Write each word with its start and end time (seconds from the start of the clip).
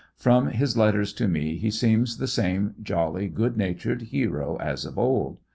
From 0.15 0.47
his 0.47 0.75
letters 0.75 1.13
to 1.13 1.27
me 1.27 1.57
he 1.57 1.69
seems 1.69 2.17
the 2.17 2.25
same 2.25 2.73
jolly, 2.81 3.27
good 3.27 3.55
natured 3.55 4.01
hero 4.01 4.55
as 4.59 4.83
of 4.83 4.97
old. 4.97 5.37